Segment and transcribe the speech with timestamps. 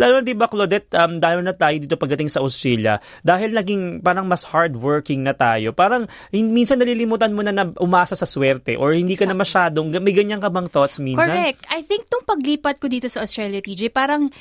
[0.00, 4.24] Lalo di ba, Claudette, um, dahil na tayo dito pagdating sa Australia, dahil naging parang
[4.24, 9.12] mas hardworking na tayo, parang minsan nalilimutan mo na na umasa sa swerte or hindi
[9.12, 11.28] ka na masyadong, may ganyan ka bang thoughts minsan?
[11.28, 11.68] Correct.
[11.68, 14.32] I think tong paglipat ko dito sa Australia, TJ, parang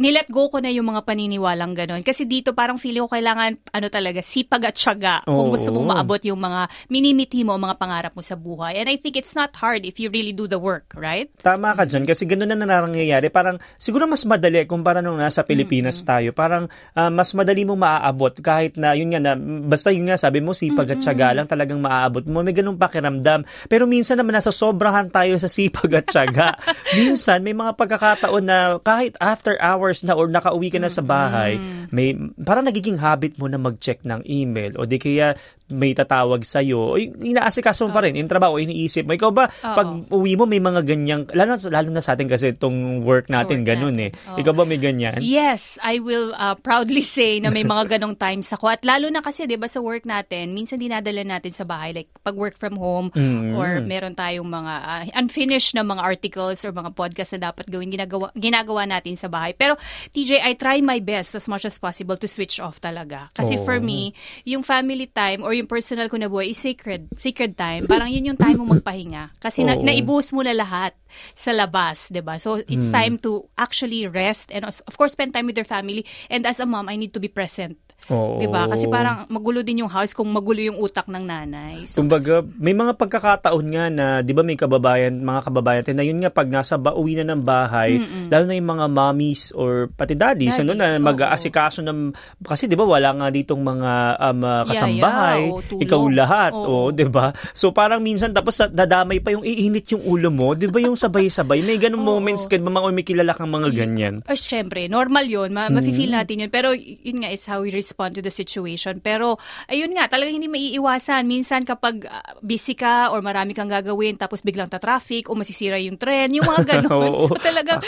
[0.00, 2.00] nilet go ko na yung mga paniniwalang ganon.
[2.00, 6.22] Kasi dito parang feeling ko kailangan, ano talaga, sipag at syaga kung gusto mong maabot
[6.24, 8.80] yung mga minimiti mo, mga pangarap mo sa buhay.
[8.80, 11.28] And I think it's not hard if you really do the work, right?
[11.44, 13.28] Tama ka dyan, kasi ganun na nangyayari.
[13.28, 16.08] Parang siguro mas madali kumpara nung nasa Pilipinas mm-hmm.
[16.08, 19.32] tayo, parang uh, mas madali mong maaabot kahit na yun nga na
[19.66, 21.02] basta yun nga sabi mo sipag mm-hmm.
[21.02, 22.40] at syaga lang talagang maaabot mo.
[22.40, 23.44] May ganung pakiramdam.
[23.66, 26.54] Pero minsan naman nasa sobrahan tayo sa sipag at syaga.
[26.98, 31.58] minsan may mga pagkakataon na kahit after hours na or nakauwi ka na sa bahay,
[31.90, 35.34] may parang nagiging habit mo na mag-check ng email o di kaya
[35.72, 36.94] may tatawag sa iyo.
[37.00, 39.16] Inaasikaso mo pa rin, in trabaho, iniisip mo.
[39.16, 39.74] Ikaw ba, Uh-oh.
[39.74, 43.64] pag uwi mo, may mga ganyang, lalo, lalo na sa atin kasi itong work natin,
[43.64, 44.12] sure, ganun eh.
[44.28, 44.38] Oh.
[44.38, 45.22] Ikaw ba may ganyan?
[45.22, 48.74] Yes, I will uh, proudly say na may mga ganong times ako.
[48.74, 52.10] At lalo na kasi, di ba, sa work natin, minsan dinadala natin sa bahay, like
[52.26, 53.54] pag work from home, mm.
[53.54, 57.94] or meron tayong mga uh, unfinished na mga articles or mga podcast na dapat gawin,
[57.94, 59.54] ginagawa, ginagawa natin sa bahay.
[59.54, 59.78] Pero,
[60.10, 63.30] TJ, I try my best as much as possible to switch off talaga.
[63.38, 63.62] Kasi oh.
[63.62, 64.10] for me,
[64.42, 67.06] yung family time or yung personal ko na buhay is sacred.
[67.22, 67.86] Sacred time.
[67.86, 69.38] Parang yun yung time mo magpahinga.
[69.38, 69.70] Kasi oh.
[69.70, 70.96] na, naibus mo na lahat
[71.36, 72.40] sa labas, 'di ba?
[72.40, 72.94] So it's hmm.
[72.94, 76.06] time to actually rest and of course spend time with your family.
[76.30, 77.78] And as a mom, I need to be present.
[78.10, 78.42] Oo.
[78.42, 78.66] 'Di ba?
[78.66, 81.86] Kasi parang magulo din yung house kung magulo yung utak ng nanay.
[81.86, 86.18] So, Kumbaga, may mga pagkakataon nga na 'di ba may kababayan, mga kababayan na yun
[86.18, 88.26] nga pag nasa ba uwi na ng bahay, Mm-mm.
[88.32, 92.74] lalo na yung mga mommies or pati daddies, daddies ano na mag-aasikaso ng kasi 'di
[92.74, 95.76] ba wala nga ditong mga um, uh, kasambahay, yeah, yeah.
[95.78, 97.30] Oh, ikaw lahat, oh, 'di ba?
[97.54, 101.62] So parang minsan tapos dadamay pa yung iinit yung ulo mo, 'di ba yung sabay-sabay.
[101.62, 104.14] May ganung oh, moments ka ba mga may kilala kang mga ganyan?
[104.26, 105.54] Oh, syempre, normal 'yun.
[105.54, 105.78] Ma- mm.
[105.78, 106.50] Mafi-feel natin 'yun.
[106.50, 109.04] Pero yun nga is how we respond respond to the situation.
[109.04, 109.36] Pero,
[109.68, 111.28] ayun nga, talagang hindi maiiwasan.
[111.28, 116.00] Minsan kapag uh, busy ka or marami kang gagawin tapos biglang ta-traffic o masisira yung
[116.00, 117.28] tren, yung mga ganun.
[117.28, 117.84] so, talagang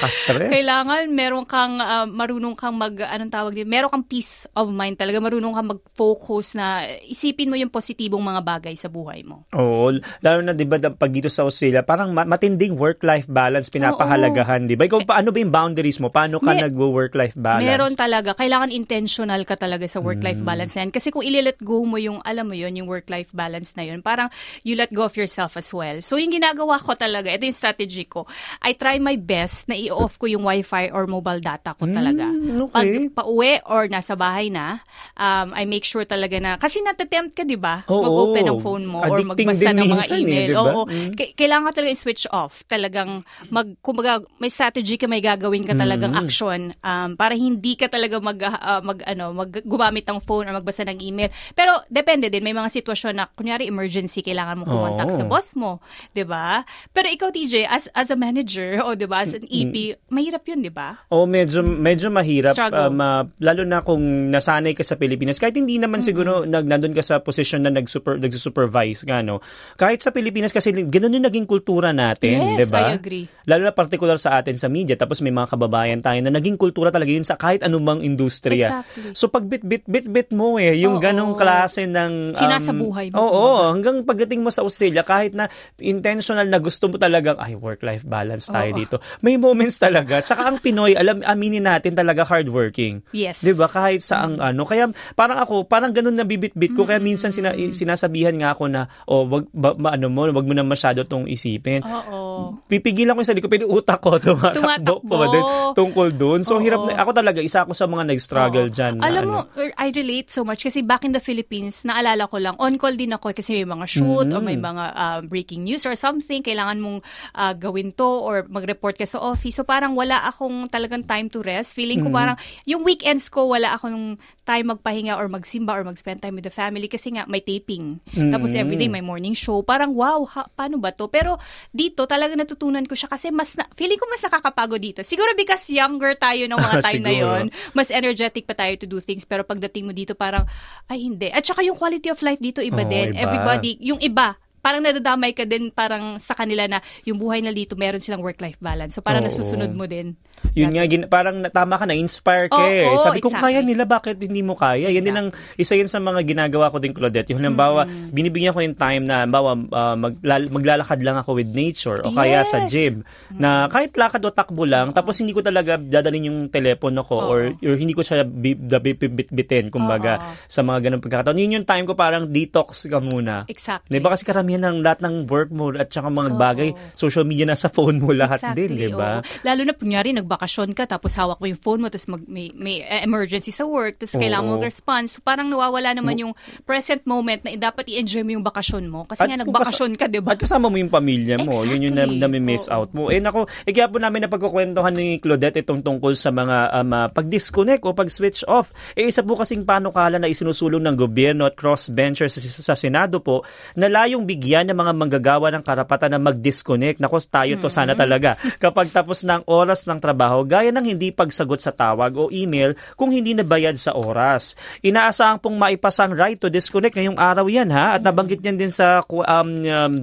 [0.53, 5.01] kailangan meron kang, uh, marunong kang mag, anong tawag din, meron kang peace of mind
[5.01, 9.49] talaga, marunong kang mag-focus na isipin mo yung positibong mga bagay sa buhay mo.
[9.57, 14.77] Oo, lalo na 'di ba pag dito sa Australia, parang matinding work-life balance pinapahalagahan, 'di
[14.77, 14.85] ba?
[14.85, 16.11] Ikaw paano ba yung boundaries mo?
[16.11, 17.65] Paano ka May, nagwo-work-life balance?
[17.65, 20.49] Meron talaga, kailangan intentional ka talaga sa work-life mm.
[20.49, 20.91] balance na yan.
[20.91, 24.27] Kasi kung ililet go mo yung, alam mo yun, yung work-life balance na yun, parang
[24.67, 26.03] you let go of yourself as well.
[26.03, 28.27] So yung ginagawa ko talaga, ito yung strategy ko.
[28.59, 32.27] I try my best na i-off ko yung wifi or mobile data ko talaga.
[32.27, 32.75] Mm, okay.
[32.75, 34.83] Pag pauwi or nasa bahay na,
[35.15, 37.87] um, I make sure talaga na, kasi natatempt ka, di ba?
[37.87, 40.43] Mag-open ng phone mo or magbasa ng mga eh, email.
[40.43, 40.63] Eh, diba?
[40.65, 40.83] Oo.
[40.91, 41.13] Mm.
[41.39, 42.67] kailangan ka talaga i-switch off.
[42.67, 43.23] Talagang
[43.53, 46.23] mag, kumbaga, may strategy ka, may gagawin ka talagang mm.
[46.25, 49.51] action um, para hindi ka talaga mag, uh, mag, ano, mag
[49.85, 51.29] gumamit ng phone or magbasa ng email.
[51.53, 55.17] Pero depende din, may mga sitwasyon na kunyari emergency kailangan mo kumontak oh.
[55.21, 55.85] sa boss mo,
[56.17, 56.65] 'di ba?
[56.97, 60.65] Pero ikaw TJ as as a manager o 'di ba as an EP, mahirap 'yun,
[60.65, 61.05] 'di ba?
[61.13, 65.37] Oh, medyo medyo mahirap um, uh, lalo na kung nasanay ka sa Pilipinas.
[65.37, 66.09] Kahit hindi naman mm-hmm.
[66.09, 69.45] siguro nag nandun ka sa posisyon na nag-super nag-supervise ka no.
[69.77, 72.89] Kahit sa Pilipinas kasi ganoon yung naging kultura natin, yes, 'di ba?
[72.89, 73.27] I agree.
[73.45, 76.89] Lalo na particular sa atin sa media tapos may mga kababayan tayo na naging kultura
[76.89, 78.81] talaga yun sa kahit anumang industriya.
[78.81, 79.13] Exactly.
[79.13, 80.77] So pag bit bit bit bit mo eh.
[80.85, 82.37] Yung oo, ganong klase ng...
[82.37, 83.17] Um, Sinasabuhay mo.
[83.17, 85.49] Oo, oo, hanggang pagdating mo sa Australia, kahit na
[85.81, 88.79] intentional na gusto mo talagang, ay, work-life balance tayo oo.
[88.79, 88.97] dito.
[89.25, 90.21] May moments talaga.
[90.21, 93.01] Tsaka ang Pinoy, alam, aminin natin talaga hardworking.
[93.17, 93.41] Yes.
[93.41, 94.49] Di ba Kahit sa ang mm.
[94.55, 94.63] ano.
[94.69, 94.85] Kaya
[95.17, 96.85] parang ako, parang ganun na bibit-bit ko.
[96.85, 100.55] Kaya minsan sina, sinasabihan nga ako na, oh, wag, ba, ma, ano mo, wag mo
[100.55, 101.81] na masyado tong isipin.
[101.83, 102.61] Oo.
[102.69, 105.15] Pipigilan ko yung sarili ko, pero utak ko tumatakbo, tumatakbo.
[105.15, 105.45] pa din
[105.75, 106.41] tungkol doon.
[106.47, 106.63] So, oo.
[106.63, 108.75] hirap na, ako talaga, isa ako sa mga nag-struggle oo.
[108.75, 108.95] dyan.
[109.01, 109.54] Alam na, mo, ano.
[109.55, 113.31] I relate so much kasi back in the Philippines, naalala ko lang, on-call din ako
[113.31, 114.37] kasi may mga shoot mm-hmm.
[114.37, 116.99] or may mga uh, breaking news or something, kailangan mong
[117.39, 119.55] uh, gawin to or mag-report ka sa office.
[119.55, 121.79] So parang wala akong talagang time to rest.
[121.79, 122.19] Feeling ko mm-hmm.
[122.19, 122.37] parang,
[122.67, 126.91] yung weekends ko, wala akong time magpahinga or magsimba or mag-spend time with the family
[126.91, 128.03] kasi nga may taping.
[128.13, 128.35] Mm-hmm.
[128.35, 129.65] Tapos everyday may morning show.
[129.65, 131.09] Parang wow, ha, paano ba to?
[131.09, 131.41] Pero
[131.73, 135.01] dito talaga natutunan ko siya kasi mas na, feeling ko mas nakakapagod dito.
[135.01, 139.01] Siguro because younger tayo ng mga time na yon, mas energetic pa tayo to do
[139.01, 140.45] things pero pagdating mo dito parang
[140.89, 141.29] ay hindi.
[141.31, 143.13] At saka yung quality of life dito iba oh, din.
[143.15, 143.21] Iba.
[143.21, 147.77] Everybody, yung iba parang nadadamay ka din parang sa kanila na yung buhay na dito
[147.77, 148.97] meron silang work-life balance.
[148.97, 149.29] So parang Oo.
[149.29, 150.17] nasusunod mo din.
[150.55, 152.87] Yun nga, gin- parang tama ka na, inspire ka eh.
[152.87, 153.45] Oo, Sabi ko, exactly.
[153.55, 154.87] kaya nila, bakit hindi mo kaya?
[154.89, 157.33] Yan din ang, isa yun sa mga ginagawa ko din, Claudette.
[157.33, 161.99] Yung halimbawa, binibigyan ko yung time na, halimbawa, uh, maglal- maglalakad lang ako with nature
[162.01, 162.71] o kaya sa Yes.
[162.71, 162.95] gym.
[163.35, 167.41] Na kahit lakad o takbo lang, tapos hindi ko talaga dadalhin yung telepono ko or,
[167.57, 170.31] or hindi ko siya bi- da- bi- bit-bitin, kumbaga, Oo.
[170.47, 171.41] sa mga ganong pagkakataon.
[171.41, 173.43] Yun yung time ko parang detox ka muna.
[173.49, 173.91] Exactly.
[173.91, 177.59] Diba kasi karamihan ng lahat ng work mo at saka mga bagay, social media na
[177.59, 179.21] sa phone mo lahat din, di ba?
[179.21, 179.43] oo.
[179.47, 182.83] Lalo na kunyari nagbakasyon ka tapos hawak mo yung phone mo tapos mag, may, may
[183.03, 185.11] emergency sa work tapos kailangan mo mag-respond.
[185.11, 186.33] So parang nawawala naman yung
[186.65, 189.05] present moment na dapat i-enjoy mo yung bakasyon mo.
[189.09, 190.37] Kasi nga nagbakasyon ka, di ba?
[190.37, 191.65] At kasama mo yung pamilya mo.
[191.65, 192.21] Yun yung Exactly.
[192.21, 192.75] na, miss Oo.
[192.75, 193.03] out mo.
[193.09, 196.93] Eh nako, eh kaya po namin na pagkukwentuhan ni Claudette itong tungkol sa mga um,
[196.93, 198.71] ah, pag-disconnect o pag-switch off.
[198.95, 203.43] Eh isa po kasing panukala na isinusulong ng gobyerno at cross-bencher sa, sa Senado po
[203.75, 207.01] na layong bigyan ng mga manggagawa ng karapatan na mag-disconnect.
[207.01, 208.37] Nako, tayo to sana talaga.
[208.61, 213.09] Kapag tapos ng oras ng trabaho, gaya ng hindi pagsagot sa tawag o email kung
[213.09, 214.59] hindi nabayad sa oras.
[214.85, 219.01] Inaasahan pong maipasang right to disconnect ngayong araw yan ha at nabanggit niyan din sa
[219.09, 219.95] um, um,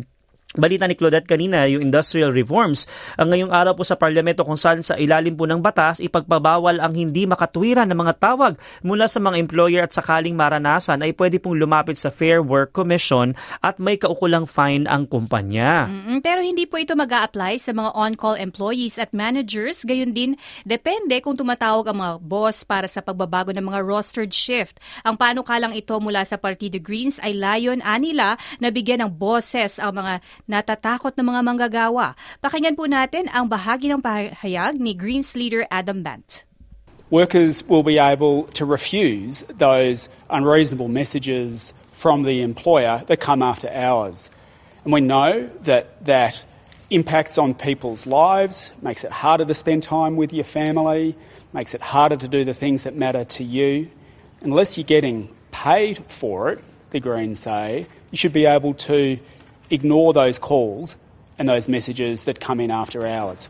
[0.51, 2.83] Balita ni Claudette kanina, yung industrial reforms.
[3.15, 6.91] Ang ngayong araw po sa parlamento kung saan sa ilalim po ng batas, ipagpabawal ang
[6.91, 11.55] hindi makatwiran ng mga tawag mula sa mga employer at sakaling maranasan ay pwede pong
[11.55, 13.31] lumapit sa Fair Work Commission
[13.63, 15.87] at may kaukulang fine ang kumpanya.
[15.87, 19.87] Mm, Pero hindi po ito mag apply sa mga on-call employees at managers.
[19.87, 20.35] Gayun din,
[20.67, 24.83] depende kung tumatawag ang mga boss para sa pagbabago ng mga rostered shift.
[25.07, 29.95] Ang panukalang ito mula sa Partido Greens ay layon anila na bigyan ng bosses ang
[29.95, 30.19] mga
[30.51, 32.19] natatakot na mga manggagawa.
[32.43, 36.43] Pakinggan po natin ang bahagi ng pahayag ni Greens leader Adam Bant.
[37.07, 43.71] Workers will be able to refuse those unreasonable messages from the employer that come after
[43.71, 44.31] hours.
[44.83, 46.43] And we know that that
[46.89, 51.15] impacts on people's lives, makes it harder to spend time with your family,
[51.53, 53.89] makes it harder to do the things that matter to you.
[54.41, 56.59] Unless you're getting paid for it,
[56.91, 59.19] the Greens say, you should be able to
[59.71, 60.95] ignore those calls
[61.39, 63.49] and those messages that come in after hours.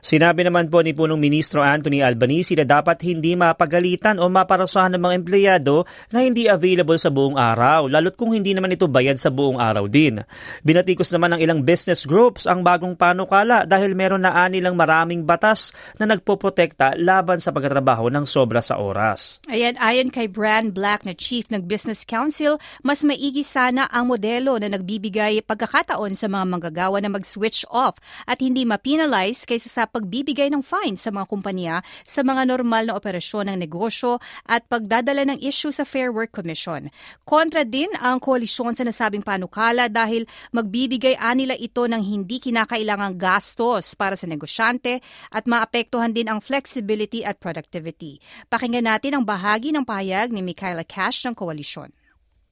[0.00, 5.02] Sinabi naman po ni punong ministro Anthony Albanese na dapat hindi mapagalitan o maparusahan ng
[5.02, 5.82] mga empleyado
[6.14, 9.90] na hindi available sa buong araw, lalo't kung hindi naman ito bayad sa buong araw
[9.90, 10.22] din.
[10.62, 15.74] Binatikos naman ng ilang business groups ang bagong panukala dahil meron na anilang maraming batas
[15.98, 19.38] na nagpoprotekta laban sa pagtatrabaho ng sobra sa oras.
[19.50, 24.56] Ayan, ayon kay Bran Black na Chief ng Business Council, mas maigi sana ang modelo
[24.56, 30.48] na nagbibigay pagkakataon sa mga manggagawa na mag-switch off at hindi ma-penalize kaysa sa pagbibigay
[30.48, 34.16] ng fine sa mga kumpanya sa mga normal na operasyon ng negosyo
[34.48, 36.88] at pagdadala ng issue sa Fair Work Commission.
[37.28, 40.24] Kontra din ang koalisyon sa nasabing panukala dahil
[40.56, 47.20] magbibigay anila ito ng hindi kinakailangang gastos para sa negosyante at maapektuhan din ang flexibility
[47.20, 48.16] at productivity.
[48.48, 51.92] Pakinggan natin ang bahagi ng pahayag ni Michaela Cash ng koalisyon.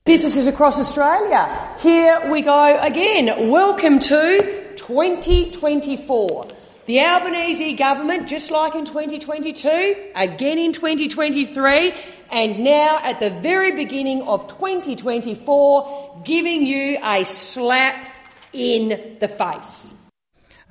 [0.04, 1.48] Businesses across Australia,
[1.80, 3.48] here we go again.
[3.48, 6.63] Welcome to 2024.
[6.86, 11.94] The Albanese government, just like in 2022, again in 2023,
[12.30, 18.06] and now at the very beginning of 2024, giving you a slap
[18.52, 19.94] in the face.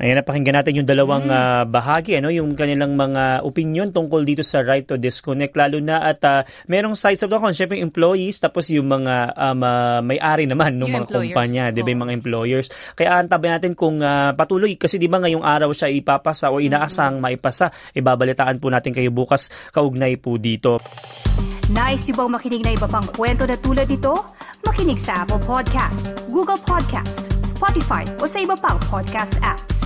[0.01, 4.65] Ayan, napakinggan natin yung dalawang ah, bahagi, ano, yung kanilang mga opinion tungkol dito sa
[4.65, 8.73] right to disconnect, lalo na at ah, merong sides of the coin, syempre employees, tapos
[8.73, 11.29] yung mga um, ah, may-ari naman ng mga employers.
[11.29, 12.67] kumpanya, di ba, yung mga employers.
[12.97, 17.21] Kaya antabayan natin kung ah, patuloy, kasi di ba ngayong araw siya ipapasa o inaasang
[17.21, 20.81] maipasa, ibabalitaan po natin kayo bukas, kaugnay po dito.
[21.69, 24.13] Nice yung bang makinig na iba pang kwento na tulad ito?
[24.65, 29.82] Makinig sa Apple Podcast, Google Podcast, Spotify o sa iba pang podcast apps.